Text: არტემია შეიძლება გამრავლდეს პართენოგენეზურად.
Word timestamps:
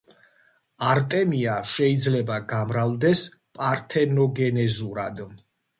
არტემია 0.93 1.59
შეიძლება 1.73 2.41
გამრავლდეს 2.55 3.25
პართენოგენეზურად. 3.61 5.27